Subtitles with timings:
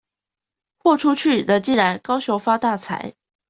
[0.79, 3.13] 貨出去、人進來，高雄發大財！